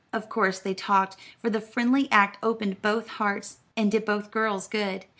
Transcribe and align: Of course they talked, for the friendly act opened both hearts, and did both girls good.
Of 0.11 0.29
course 0.29 0.57
they 0.57 0.73
talked, 0.73 1.15
for 1.37 1.51
the 1.51 1.61
friendly 1.61 2.11
act 2.11 2.39
opened 2.41 2.81
both 2.81 3.07
hearts, 3.07 3.59
and 3.77 3.91
did 3.91 4.03
both 4.03 4.31
girls 4.31 4.67
good. 4.67 5.05